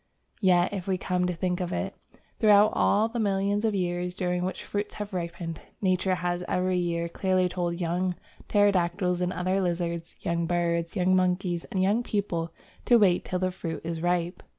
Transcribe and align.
Yet 0.41 0.73
if 0.73 0.87
we 0.87 0.97
come 0.97 1.27
to 1.27 1.33
think 1.35 1.59
of 1.61 1.71
it, 1.71 1.95
throughout 2.39 2.71
all 2.73 3.07
the 3.07 3.19
millions 3.19 3.63
of 3.63 3.75
years 3.75 4.15
during 4.15 4.43
which 4.43 4.63
fruits 4.63 4.95
have 4.95 5.13
ripened, 5.13 5.61
Nature 5.79 6.15
has 6.15 6.43
every 6.47 6.79
year 6.79 7.07
clearly 7.07 7.47
told 7.47 7.79
young 7.79 8.15
pterodactyls 8.49 9.21
and 9.21 9.31
other 9.31 9.61
lizards, 9.61 10.15
young 10.21 10.47
birds, 10.47 10.95
young 10.95 11.15
monkeys, 11.15 11.65
and 11.65 11.83
young 11.83 12.01
people 12.01 12.51
to 12.85 12.97
wait 12.97 13.23
till 13.25 13.37
the 13.37 13.51
fruit 13.51 13.81
is 13.83 14.01
ripe. 14.01 14.41